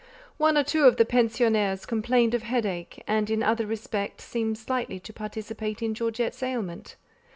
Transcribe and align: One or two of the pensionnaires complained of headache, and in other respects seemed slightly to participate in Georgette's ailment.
One 0.37 0.57
or 0.57 0.63
two 0.63 0.85
of 0.85 0.97
the 0.97 1.05
pensionnaires 1.05 1.85
complained 1.85 2.33
of 2.33 2.41
headache, 2.41 3.03
and 3.05 3.29
in 3.29 3.43
other 3.43 3.67
respects 3.67 4.23
seemed 4.23 4.57
slightly 4.57 4.99
to 4.99 5.13
participate 5.13 5.83
in 5.83 5.93
Georgette's 5.93 6.41
ailment. 6.41 6.95